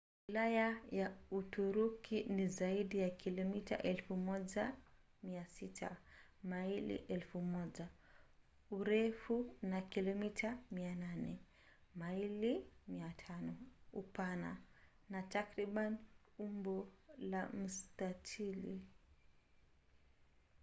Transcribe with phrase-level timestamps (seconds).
[0.27, 5.95] wilaya ya uturuki ni zaidi ya kilomita 1,600
[6.43, 7.87] maili 1,000
[8.71, 11.35] urefu na kilomita 800
[11.95, 13.53] maili 500
[13.93, 14.57] upana
[15.09, 15.97] na takriban
[16.37, 18.81] umbo la mstatili